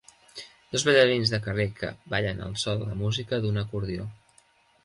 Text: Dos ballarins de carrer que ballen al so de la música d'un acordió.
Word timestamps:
Dos 0.71 0.85
ballarins 0.87 1.33
de 1.33 1.39
carrer 1.47 1.67
que 1.81 1.91
ballen 2.15 2.43
al 2.47 2.57
so 2.65 2.75
de 2.81 2.89
la 2.91 2.99
música 3.05 3.41
d'un 3.45 3.65
acordió. 3.67 4.09